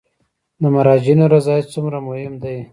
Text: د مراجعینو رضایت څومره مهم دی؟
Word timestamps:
د 0.61 0.63
مراجعینو 0.75 1.25
رضایت 1.35 1.65
څومره 1.73 1.97
مهم 2.07 2.33
دی؟ 2.43 2.57